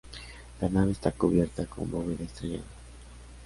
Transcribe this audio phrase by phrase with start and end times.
[0.61, 2.63] La nave está cubierta con bóveda estrellada.